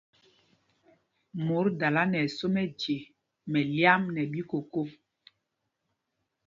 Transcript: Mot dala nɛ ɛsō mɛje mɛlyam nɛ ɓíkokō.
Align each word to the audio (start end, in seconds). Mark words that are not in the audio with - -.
Mot 1.45 1.67
dala 1.79 2.01
nɛ 2.11 2.19
ɛsō 2.27 2.45
mɛje 2.55 2.95
mɛlyam 3.51 4.01
nɛ 4.15 4.21
ɓíkokō. 4.31 4.81